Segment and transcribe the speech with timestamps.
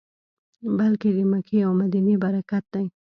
[0.77, 2.85] بلکې د مکې او مدینې برکت دی.